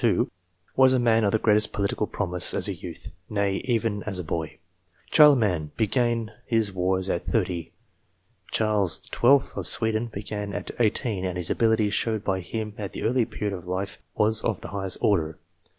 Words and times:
42, 0.01 0.31
was 0.75 0.93
a. 0.93 0.99
man 0.99 1.23
of 1.23 1.31
the 1.31 1.37
greatest 1.37 1.71
political 1.71 2.07
promise 2.07 2.55
as 2.55 2.67
a 2.67 2.73
youth; 2.73 3.13
nay, 3.29 3.57
even 3.65 4.01
as 4.07 4.17
a 4.17 4.23
boy. 4.23 4.57
Charlemagne 5.11 5.69
began 5.77 6.31
his 6.47 6.71
wars 6.71 7.05
set. 7.05 7.23
30. 7.23 7.71
Charles 8.49 8.99
XII. 9.03 9.51
of 9.55 9.67
Sweden 9.67 10.07
began 10.07 10.53
his, 10.53 10.63
set. 10.69 10.81
18; 10.81 11.23
and 11.23 11.39
the 11.39 11.53
ability 11.53 11.91
showed 11.91 12.23
by 12.23 12.39
him 12.39 12.73
at 12.79 12.93
that 12.93 13.03
early 13.03 13.25
period 13.25 13.55
of 13.55 13.67
life 13.67 14.01
was 14.15 14.43
of 14.43 14.61
the 14.61 14.69
highest 14.69 14.97
order. 15.01 15.37